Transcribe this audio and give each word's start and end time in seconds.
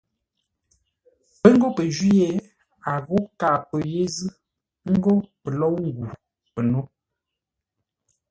Pə́ 1.41 1.51
ghó 1.59 1.67
pə́ 1.75 1.85
jwî 1.95 2.09
yé, 2.21 2.29
a 2.91 2.93
ghó 3.07 3.17
kâa 3.39 3.51
pə́ 3.69 3.79
yé 3.91 4.01
zʉ́, 4.15 4.29
ə́ 4.87 4.91
ngó 4.97 5.13
pə 5.41 5.49
lôu 5.59 5.77
ngu 5.87 6.05
pə́ 6.53 6.61
nó. 6.71 6.79